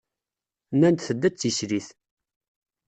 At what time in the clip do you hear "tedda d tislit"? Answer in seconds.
1.05-1.87